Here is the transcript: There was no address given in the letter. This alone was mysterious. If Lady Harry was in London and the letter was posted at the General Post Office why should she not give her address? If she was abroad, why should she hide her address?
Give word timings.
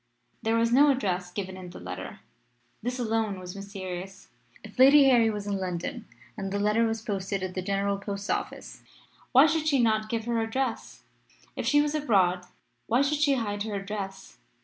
There 0.41 0.55
was 0.55 0.71
no 0.73 0.89
address 0.89 1.29
given 1.29 1.55
in 1.57 1.69
the 1.69 1.79
letter. 1.79 2.21
This 2.81 2.97
alone 2.97 3.39
was 3.39 3.55
mysterious. 3.55 4.29
If 4.63 4.79
Lady 4.79 5.03
Harry 5.03 5.29
was 5.29 5.45
in 5.45 5.59
London 5.59 6.07
and 6.35 6.51
the 6.51 6.57
letter 6.57 6.87
was 6.87 7.03
posted 7.03 7.43
at 7.43 7.53
the 7.53 7.61
General 7.61 7.99
Post 7.99 8.27
Office 8.31 8.81
why 9.31 9.45
should 9.45 9.67
she 9.67 9.79
not 9.79 10.09
give 10.09 10.25
her 10.25 10.41
address? 10.41 11.03
If 11.55 11.67
she 11.67 11.83
was 11.83 11.93
abroad, 11.93 12.47
why 12.87 13.03
should 13.03 13.19
she 13.19 13.35
hide 13.35 13.61
her 13.61 13.75
address? 13.75 14.39